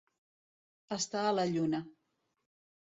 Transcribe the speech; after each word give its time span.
Estar 0.97 1.23
a 1.33 1.37
la 1.43 1.47
lluna. 1.53 1.85